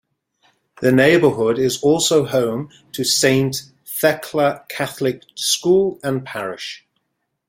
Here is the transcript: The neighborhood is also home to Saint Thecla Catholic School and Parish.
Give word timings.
The 0.81 0.91
neighborhood 0.91 1.59
is 1.59 1.79
also 1.83 2.25
home 2.25 2.69
to 2.93 3.03
Saint 3.03 3.71
Thecla 3.85 4.65
Catholic 4.67 5.21
School 5.35 5.99
and 6.01 6.25
Parish. 6.25 6.87